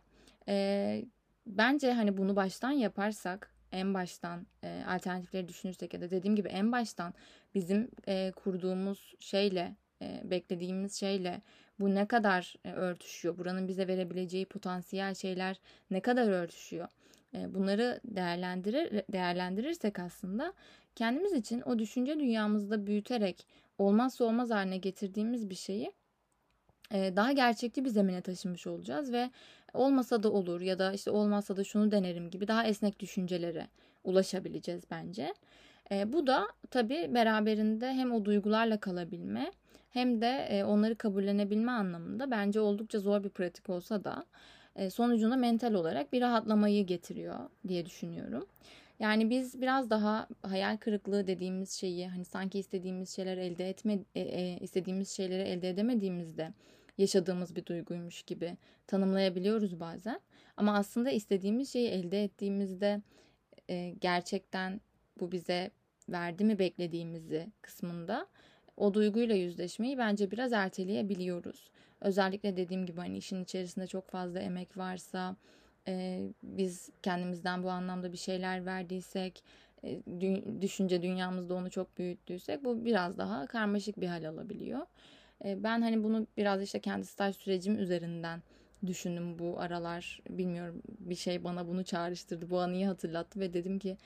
e, 0.49 1.05
bence 1.47 1.93
hani 1.93 2.17
bunu 2.17 2.37
baştan 2.37 2.71
yaparsak, 2.71 3.51
en 3.73 3.95
baştan 3.95 4.47
e, 4.65 4.83
alternatifleri 4.89 5.49
düşünürsek 5.49 5.95
ya 5.95 6.01
da 6.01 6.11
dediğim 6.11 6.37
gibi 6.37 6.49
en 6.49 6.73
baştan 6.73 7.15
bizim 7.55 7.91
e, 8.09 8.33
kurduğumuz 8.37 9.15
şeyle, 9.21 9.77
e, 10.03 10.21
beklediğimiz 10.25 10.95
şeyle 10.95 11.43
bu 11.81 11.95
ne 11.95 12.07
kadar 12.07 12.55
e, 12.65 12.73
örtüşüyor? 12.73 13.39
Buranın 13.39 13.69
bize 13.69 13.89
verebileceği 13.89 14.47
potansiyel 14.47 15.15
şeyler 15.15 15.61
ne 15.91 16.01
kadar 16.01 16.29
örtüşüyor? 16.29 16.89
E, 17.35 17.55
bunları 17.55 18.01
değerlendirir 18.05 19.03
değerlendirirsek 19.13 19.99
aslında 19.99 20.53
kendimiz 20.97 21.33
için 21.33 21.61
o 21.61 21.79
düşünce 21.79 22.21
dünyamızda 22.21 22.87
büyüterek 22.87 23.47
olmazsa 23.79 24.25
olmaz 24.25 24.51
haline 24.51 24.77
getirdiğimiz 24.77 25.51
bir 25.51 25.55
şeyi 25.55 25.93
e, 26.93 27.17
daha 27.17 27.33
gerçekçi 27.33 27.85
bir 27.85 27.91
zemine 27.91 28.21
taşımış 28.21 28.67
olacağız 28.67 29.13
ve 29.13 29.31
olmasa 29.75 30.23
da 30.23 30.33
olur 30.33 30.61
ya 30.61 30.79
da 30.79 30.93
işte 30.93 31.11
olmazsa 31.11 31.57
da 31.57 31.65
şunu 31.65 31.91
denerim 31.91 32.31
gibi 32.31 32.49
daha 32.49 32.67
esnek 32.67 33.01
düşüncelere 33.01 33.69
ulaşabileceğiz 34.05 34.83
bence. 34.91 35.35
Bu 36.07 36.27
da 36.27 36.47
tabii 36.71 37.11
beraberinde 37.15 37.93
hem 37.93 38.13
o 38.13 38.25
duygularla 38.25 38.81
kalabilme 38.81 39.53
hem 39.91 40.21
de 40.21 40.47
e, 40.51 40.65
onları 40.65 40.97
kabullenebilme 40.97 41.73
anlamında 41.73 42.31
bence 42.31 42.61
oldukça 42.61 42.99
zor 43.01 43.25
bir 43.25 43.29
pratik 43.29 43.71
olsa 43.71 44.05
da 44.05 44.25
e, 44.77 44.91
sonucunda 44.91 45.37
mental 45.37 45.75
olarak 45.75 46.13
bir 46.13 46.21
rahatlamayı 46.21 46.87
getiriyor 46.87 47.37
diye 47.69 47.87
düşünüyorum. 47.87 48.47
Yani 49.03 49.31
biz 49.31 49.61
biraz 49.61 49.91
daha 49.91 50.29
hayal 50.43 50.77
kırıklığı 50.77 51.27
dediğimiz 51.27 51.73
şeyi 51.73 52.09
hani 52.09 52.25
sanki 52.25 52.59
istediğimiz 52.59 53.17
şeyler 53.17 53.37
elde 53.37 53.69
etme 53.69 53.99
e, 54.15 54.59
istediğimiz 54.61 55.11
şeyleri 55.11 55.43
elde 55.43 55.69
edemediğimizde 55.69 56.53
yaşadığımız 56.99 57.57
bir 57.57 57.67
duyguymuş 57.67 58.23
gibi 58.23 58.57
tanımlayabiliyoruz 58.87 59.81
bazen. 59.81 60.21
Ama 60.57 60.77
aslında 60.77 61.11
istediğimiz 61.11 61.73
şeyi 61.73 61.89
elde 61.89 62.25
ettiğimizde 62.25 63.03
gerçekten 64.01 64.81
bu 65.21 65.33
bize 65.33 65.71
verdi 66.09 66.45
mi 66.45 66.59
beklediğimizi 66.59 67.53
kısmında 67.63 68.27
o 68.77 68.95
duyguyla 68.95 69.35
yüzleşmeyi 69.35 69.99
bence 69.99 70.31
biraz 70.31 70.53
erteleyebiliyoruz. 70.53 71.71
Özellikle 72.01 72.57
dediğim 72.57 72.87
gibi 72.87 73.01
hani 73.01 73.19
işin 73.19 73.45
içerisinde 73.45 73.87
çok 73.87 74.11
fazla 74.11 74.41
emek 74.41 74.77
varsa, 74.77 75.37
e, 75.89 76.23
biz 76.43 76.91
kendimizden 77.03 77.63
bu 77.63 77.71
anlamda 77.71 78.13
bir 78.13 78.17
şeyler 78.17 78.67
verdiysek, 78.67 79.45
e, 79.85 80.01
dü- 80.01 80.61
düşünce 80.61 81.03
dünyamızda 81.03 81.55
onu 81.55 81.71
çok 81.71 81.99
büyüttüysek 81.99 82.65
bu 82.65 82.85
biraz 82.85 83.19
daha 83.19 83.47
karmaşık 83.47 84.01
bir 84.01 84.07
hal 84.07 84.29
alabiliyor. 84.29 84.87
E, 85.45 85.63
ben 85.63 85.83
hani 85.83 86.05
bunu 86.05 86.27
biraz 86.37 86.63
işte 86.63 86.81
kendi 86.81 87.07
staj 87.07 87.37
sürecim 87.37 87.79
üzerinden 87.79 88.43
düşündüm 88.87 89.39
bu 89.39 89.61
aralar. 89.61 90.21
Bilmiyorum 90.31 90.83
bir 90.99 91.15
şey 91.15 91.45
bana 91.45 91.69
bunu 91.69 91.85
çağrıştırdı. 91.85 92.51
Bu 92.51 92.61
anıyı 92.61 92.87
hatırlattı 92.87 93.41
ve 93.41 93.53
dedim 93.53 93.79
ki 93.79 93.97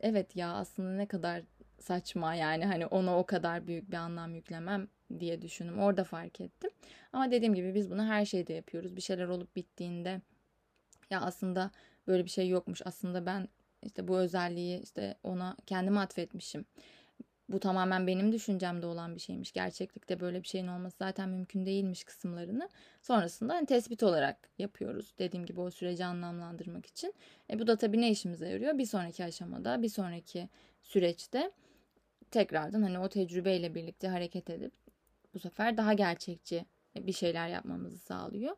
evet 0.00 0.36
ya 0.36 0.52
aslında 0.52 0.90
ne 0.90 1.06
kadar 1.06 1.42
saçma 1.80 2.34
yani 2.34 2.66
hani 2.66 2.86
ona 2.86 3.18
o 3.18 3.26
kadar 3.26 3.66
büyük 3.66 3.90
bir 3.90 3.96
anlam 3.96 4.34
yüklemem 4.34 4.88
diye 5.20 5.42
düşündüm. 5.42 5.78
Orada 5.78 6.04
fark 6.04 6.40
ettim. 6.40 6.70
Ama 7.12 7.30
dediğim 7.30 7.54
gibi 7.54 7.74
biz 7.74 7.90
bunu 7.90 8.04
her 8.04 8.24
şeyde 8.24 8.52
yapıyoruz. 8.52 8.96
Bir 8.96 9.00
şeyler 9.00 9.28
olup 9.28 9.56
bittiğinde 9.56 10.20
ya 11.10 11.20
aslında 11.20 11.70
böyle 12.06 12.24
bir 12.24 12.30
şey 12.30 12.48
yokmuş. 12.48 12.82
Aslında 12.84 13.26
ben 13.26 13.48
işte 13.82 14.08
bu 14.08 14.18
özelliği 14.18 14.82
işte 14.82 15.14
ona 15.22 15.56
kendime 15.66 16.00
atfetmişim. 16.00 16.64
Bu 17.48 17.60
tamamen 17.60 18.06
benim 18.06 18.32
düşüncemde 18.32 18.86
olan 18.86 19.14
bir 19.14 19.20
şeymiş. 19.20 19.52
Gerçeklikte 19.52 20.20
böyle 20.20 20.42
bir 20.42 20.48
şeyin 20.48 20.66
olması 20.66 20.96
zaten 20.98 21.28
mümkün 21.28 21.66
değilmiş 21.66 22.04
kısımlarını. 22.04 22.68
Sonrasında 23.02 23.54
hani 23.54 23.66
tespit 23.66 24.02
olarak 24.02 24.50
yapıyoruz. 24.58 25.14
Dediğim 25.18 25.46
gibi 25.46 25.60
o 25.60 25.70
süreci 25.70 26.04
anlamlandırmak 26.04 26.86
için. 26.86 27.14
E 27.50 27.58
bu 27.58 27.66
da 27.66 27.76
tabii 27.76 28.00
ne 28.00 28.10
işimize 28.10 28.48
yarıyor? 28.48 28.78
Bir 28.78 28.86
sonraki 28.86 29.24
aşamada, 29.24 29.82
bir 29.82 29.88
sonraki 29.88 30.48
süreçte 30.82 31.50
tekrardan 32.30 32.82
hani 32.82 32.98
o 32.98 33.08
tecrübeyle 33.08 33.74
birlikte 33.74 34.08
hareket 34.08 34.50
edip 34.50 34.72
bu 35.34 35.38
sefer 35.38 35.76
daha 35.76 35.92
gerçekçi 35.92 36.66
bir 36.96 37.12
şeyler 37.12 37.48
yapmamızı 37.48 37.98
sağlıyor. 37.98 38.56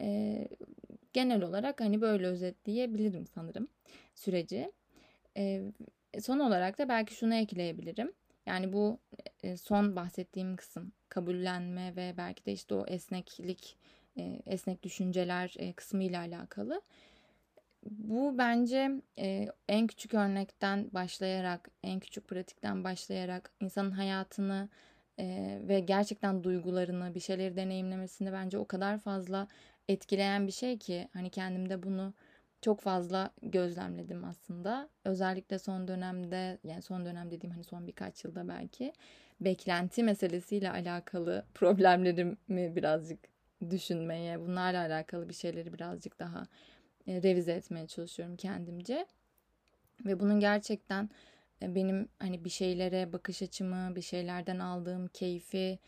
Ee, 0.00 0.48
genel 1.12 1.42
olarak 1.42 1.80
hani 1.80 2.00
böyle 2.00 2.26
özetleyebilirim 2.26 3.26
sanırım 3.26 3.68
süreci. 4.14 4.72
Ee, 5.36 5.62
son 6.20 6.38
olarak 6.38 6.78
da 6.78 6.88
belki 6.88 7.14
şunu 7.14 7.34
ekleyebilirim. 7.34 8.12
Yani 8.46 8.72
bu 8.72 8.98
e, 9.42 9.56
son 9.56 9.96
bahsettiğim 9.96 10.56
kısım 10.56 10.92
kabullenme 11.08 11.96
ve 11.96 12.14
belki 12.16 12.46
de 12.46 12.52
işte 12.52 12.74
o 12.74 12.86
esneklik, 12.86 13.76
e, 14.18 14.42
esnek 14.46 14.82
düşünceler 14.82 15.54
e, 15.58 15.72
kısmı 15.72 16.02
ile 16.02 16.18
alakalı. 16.18 16.82
Bu 17.90 18.38
bence 18.38 18.90
e, 19.18 19.48
en 19.68 19.86
küçük 19.86 20.14
örnekten 20.14 20.90
başlayarak, 20.92 21.70
en 21.82 22.00
küçük 22.00 22.28
pratikten 22.28 22.84
başlayarak 22.84 23.52
insanın 23.60 23.90
hayatını 23.90 24.68
e, 25.18 25.58
ve 25.68 25.80
gerçekten 25.80 26.44
duygularını, 26.44 27.14
bir 27.14 27.20
şeyleri 27.20 27.56
deneyimlemesini 27.56 28.32
bence 28.32 28.58
o 28.58 28.64
kadar 28.66 28.98
fazla 28.98 29.48
etkileyen 29.88 30.46
bir 30.46 30.52
şey 30.52 30.78
ki 30.78 31.08
hani 31.12 31.30
kendimde 31.30 31.82
bunu 31.82 32.14
çok 32.62 32.80
fazla 32.80 33.30
gözlemledim 33.42 34.24
aslında. 34.24 34.88
Özellikle 35.04 35.58
son 35.58 35.88
dönemde 35.88 36.58
yani 36.64 36.82
son 36.82 37.06
dönem 37.06 37.30
dediğim 37.30 37.52
hani 37.52 37.64
son 37.64 37.86
birkaç 37.86 38.24
yılda 38.24 38.48
belki 38.48 38.92
beklenti 39.40 40.02
meselesiyle 40.02 40.70
alakalı 40.70 41.44
problemlerimi 41.54 42.76
birazcık 42.76 43.18
düşünmeye, 43.70 44.40
bunlarla 44.40 44.80
alakalı 44.80 45.28
bir 45.28 45.34
şeyleri 45.34 45.72
birazcık 45.72 46.18
daha 46.18 46.46
e, 47.06 47.22
revize 47.22 47.52
etmeye 47.52 47.86
çalışıyorum 47.86 48.36
kendimce. 48.36 49.06
Ve 50.06 50.20
bunun 50.20 50.40
gerçekten 50.40 51.10
e, 51.62 51.74
benim 51.74 52.08
hani 52.18 52.44
bir 52.44 52.50
şeylere 52.50 53.12
bakış 53.12 53.42
açımı, 53.42 53.96
bir 53.96 54.02
şeylerden 54.02 54.58
aldığım 54.58 55.08
keyfi, 55.08 55.78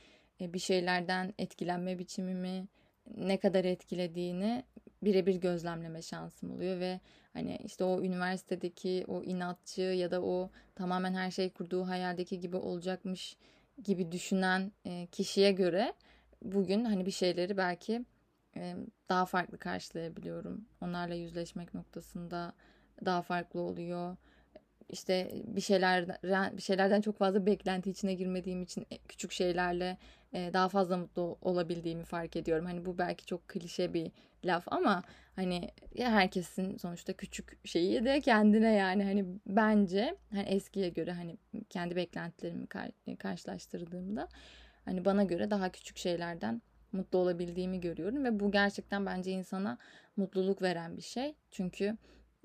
e, 0.40 0.52
bir 0.54 0.58
şeylerden 0.58 1.34
etkilenme 1.38 1.98
biçimimi 1.98 2.68
ne 3.16 3.36
kadar 3.36 3.64
etkilediğini 3.64 4.64
birebir 5.02 5.34
gözlemleme 5.34 6.02
şansım 6.02 6.52
oluyor 6.52 6.80
ve 6.80 7.00
hani 7.32 7.58
işte 7.64 7.84
o 7.84 8.02
üniversitedeki 8.02 9.04
o 9.08 9.22
inatçı 9.22 9.82
ya 9.82 10.10
da 10.10 10.22
o 10.22 10.50
tamamen 10.74 11.14
her 11.14 11.30
şey 11.30 11.50
kurduğu 11.50 11.88
hayaldeki 11.88 12.40
gibi 12.40 12.56
olacakmış 12.56 13.36
gibi 13.84 14.12
düşünen 14.12 14.72
e, 14.86 15.06
kişiye 15.06 15.52
göre 15.52 15.94
bugün 16.42 16.84
hani 16.84 17.06
bir 17.06 17.10
şeyleri 17.10 17.56
belki 17.56 18.04
daha 19.08 19.26
farklı 19.26 19.58
karşılayabiliyorum. 19.58 20.64
Onlarla 20.80 21.14
yüzleşmek 21.14 21.74
noktasında 21.74 22.52
daha 23.04 23.22
farklı 23.22 23.60
oluyor 23.60 24.16
işte 24.92 25.30
bir 25.44 25.60
şeylerden 25.60 26.56
bir 26.56 26.62
şeylerden 26.62 27.00
çok 27.00 27.18
fazla 27.18 27.46
beklenti 27.46 27.90
içine 27.90 28.14
girmediğim 28.14 28.62
için 28.62 28.86
e, 28.90 28.98
küçük 28.98 29.32
şeylerle 29.32 29.98
e, 30.32 30.50
daha 30.52 30.68
fazla 30.68 30.96
mutlu 30.96 31.38
olabildiğimi 31.42 32.04
fark 32.04 32.36
ediyorum. 32.36 32.66
Hani 32.66 32.84
bu 32.86 32.98
belki 32.98 33.26
çok 33.26 33.48
klişe 33.48 33.94
bir 33.94 34.10
laf 34.44 34.64
ama 34.66 35.02
hani 35.36 35.70
herkesin 35.96 36.76
sonuçta 36.76 37.12
küçük 37.12 37.66
şeyi 37.68 38.04
de 38.04 38.20
kendine 38.20 38.74
yani 38.74 39.04
hani 39.04 39.24
bence 39.46 40.16
hani 40.30 40.42
eskiye 40.42 40.88
göre 40.88 41.12
hani 41.12 41.36
kendi 41.70 41.96
beklentilerimi 41.96 42.66
e, 43.06 43.16
karşılaştırdığımda 43.16 44.28
hani 44.84 45.04
bana 45.04 45.24
göre 45.24 45.50
daha 45.50 45.72
küçük 45.72 45.98
şeylerden 45.98 46.62
mutlu 46.92 47.18
olabildiğimi 47.18 47.80
görüyorum 47.80 48.24
ve 48.24 48.40
bu 48.40 48.50
gerçekten 48.50 49.06
bence 49.06 49.30
insana 49.30 49.78
mutluluk 50.16 50.62
veren 50.62 50.96
bir 50.96 51.02
şey. 51.02 51.34
Çünkü 51.50 51.96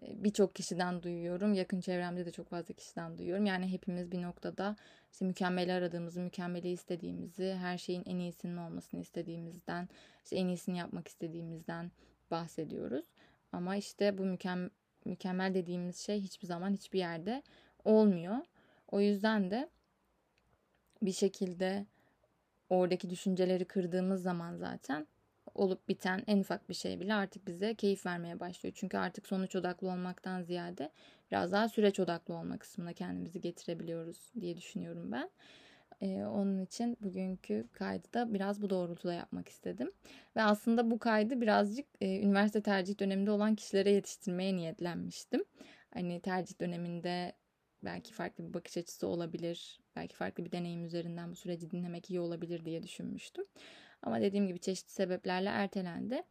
birçok 0.02 0.56
kişiden 0.56 1.04
duyuyorum. 1.04 1.54
Yakın 1.54 1.82
çevremde 1.82 2.26
de 2.26 2.32
çok 2.32 2.50
fazla 2.50 2.74
kişiden 2.74 3.18
duyuyorum. 3.18 3.46
Yani 3.46 3.72
hepimiz 3.72 4.12
bir 4.12 4.22
noktada 4.22 4.76
işte 5.12 5.26
mükemmeli 5.26 5.74
aradığımızı, 5.74 6.20
mükemmeli 6.20 6.72
istediğimizi, 6.72 7.54
her 7.54 7.78
şeyin 7.78 8.04
en 8.06 8.20
iyisinin 8.20 8.58
olmasını 8.58 9.02
istediğimizden, 9.02 9.90
işte 10.24 10.36
en 10.36 10.48
iyisini 10.48 10.78
yapmak 10.78 11.08
istediğimizden 11.08 11.92
bahsediyoruz. 12.32 13.06
Ama 13.52 13.76
işte 13.76 14.18
bu 14.18 14.26
mükem 14.26 14.70
mükemmel 15.06 15.54
dediğimiz 15.54 15.98
şey 15.98 16.22
hiçbir 16.22 16.48
zaman 16.48 16.74
hiçbir 16.74 17.00
yerde 17.00 17.44
olmuyor. 17.84 18.38
O 18.92 19.02
yüzden 19.02 19.52
de 19.52 19.70
bir 21.02 21.12
şekilde 21.12 21.86
oradaki 22.70 23.10
düşünceleri 23.10 23.66
kırdığımız 23.66 24.22
zaman 24.22 24.56
zaten 24.56 25.08
olup 25.56 25.90
biten 25.90 26.24
en 26.28 26.40
ufak 26.40 26.70
bir 26.70 26.74
şey 26.74 27.00
bile 27.00 27.14
artık 27.14 27.48
bize 27.48 27.76
keyif 27.76 28.06
vermeye 28.06 28.40
başlıyor. 28.40 28.74
Çünkü 28.78 28.98
artık 28.98 29.28
sonuç 29.28 29.56
odaklı 29.56 29.88
olmaktan 29.88 30.42
ziyade 30.44 30.92
biraz 31.32 31.52
daha 31.52 31.70
süreç 31.70 32.00
odaklı 32.00 32.34
olma 32.34 32.58
kısmına 32.58 32.94
kendimizi 32.94 33.42
getirebiliyoruz 33.42 34.32
diye 34.42 34.58
düşünüyorum 34.58 35.12
ben. 35.12 35.30
Ee, 36.02 36.24
onun 36.24 36.66
için 36.66 36.98
bugünkü 37.02 37.68
kaydı 37.74 38.14
da 38.14 38.34
biraz 38.34 38.62
bu 38.62 38.70
doğrultuda 38.70 39.14
yapmak 39.14 39.50
istedim. 39.50 39.92
Ve 40.36 40.42
aslında 40.42 40.92
bu 40.92 41.00
kaydı 41.00 41.42
birazcık 41.42 41.86
e, 42.02 42.20
üniversite 42.20 42.62
tercih 42.62 43.00
döneminde 43.00 43.32
olan 43.32 43.56
kişilere 43.56 43.92
yetiştirmeye 43.92 44.56
niyetlenmiştim. 44.56 45.44
Hani 45.94 46.20
tercih 46.22 46.62
döneminde 46.62 47.34
belki 47.84 48.14
farklı 48.14 48.48
bir 48.50 48.54
bakış 48.54 48.78
açısı 48.78 49.08
olabilir. 49.08 49.80
Belki 49.96 50.16
farklı 50.16 50.46
bir 50.46 50.52
deneyim 50.52 50.86
üzerinden 50.86 51.32
bu 51.32 51.36
süreci 51.36 51.72
dinlemek 51.72 52.10
iyi 52.10 52.20
olabilir 52.20 52.66
diye 52.66 52.84
düşünmüştüm. 52.84 53.46
Ama 54.06 54.22
dediğim 54.22 54.48
gibi 54.48 54.60
çeşitli 54.60 54.92
sebeplerle 54.92 55.50
ertelendi. 55.50 56.24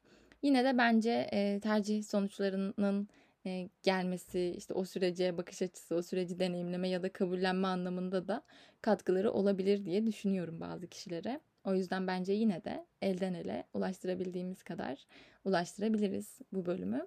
Yine 0.43 0.65
de 0.65 0.79
bence 0.79 1.29
e, 1.33 1.61
tercih 1.61 2.03
sonuçlarının 2.03 3.09
e, 3.47 3.69
gelmesi, 3.83 4.55
işte 4.57 4.75
o 4.75 4.85
sürece 4.85 5.37
bakış 5.37 5.63
açısı, 5.63 5.95
o 5.95 6.03
süreci 6.03 6.39
deneyimleme 6.39 6.89
ya 6.89 7.03
da 7.03 7.13
kabullenme 7.13 7.69
anlamında 7.69 8.29
da 8.29 8.43
katkıları 8.81 9.33
olabilir 9.33 9.85
diye 9.85 10.07
düşünüyorum 10.07 10.61
bazı 10.61 10.87
kişilere. 10.87 11.41
O 11.65 11.75
yüzden 11.75 12.07
bence 12.07 12.33
yine 12.33 12.65
de 12.65 12.87
elden 13.03 13.35
ele 13.35 13.65
ulaştırabildiğimiz 13.75 14.63
kadar 14.63 15.07
ulaştırabiliriz 15.45 16.39
bu 16.53 16.67
bölümü. 16.67 17.07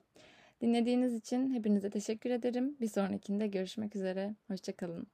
Dinlediğiniz 0.61 1.15
için 1.15 1.53
hepinize 1.53 1.89
teşekkür 1.89 2.29
ederim. 2.29 2.77
Bir 2.81 2.87
sonrakinde 2.87 3.47
görüşmek 3.47 3.95
üzere. 3.95 4.35
Hoşçakalın. 4.47 5.07